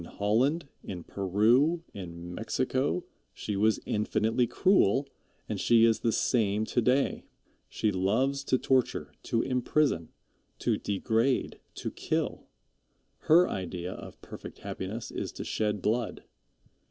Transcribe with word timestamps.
In 0.01 0.05
Holland, 0.05 0.67
in 0.83 1.03
Peru, 1.03 1.83
in 1.93 2.33
Mexico, 2.33 3.03
she 3.35 3.55
was 3.55 3.79
infinitely 3.85 4.47
cruel, 4.47 5.07
and 5.47 5.59
she 5.61 5.85
is 5.85 5.99
the 5.99 6.11
same 6.11 6.65
to 6.65 6.81
day. 6.81 7.25
She 7.69 7.91
loves 7.91 8.43
to 8.45 8.57
torture, 8.57 9.11
to 9.21 9.43
imprison, 9.43 10.09
to 10.57 10.77
degrade, 10.79 11.59
to 11.75 11.91
kill. 11.91 12.47
Her 13.29 13.47
idea 13.47 13.93
of 13.93 14.19
perfect 14.23 14.57
happiness 14.61 15.11
is 15.11 15.31
to 15.33 15.43
shed 15.43 15.83
blood. 15.83 16.23